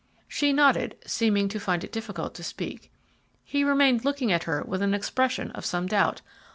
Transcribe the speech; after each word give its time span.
She 0.27 0.51
nodded, 0.51 0.97
seeming 1.05 1.47
to 1.49 1.59
find 1.59 1.83
it 1.83 1.91
difficult 1.91 2.33
to 2.33 2.43
speak. 2.43 2.91
He 3.43 3.63
remained 3.63 4.03
looking 4.03 4.31
at 4.31 4.45
her 4.45 4.63
with 4.63 4.81
an 4.81 4.95
expression 4.95 5.51
of 5.51 5.63
some 5.63 5.85
doubt. 5.85 6.23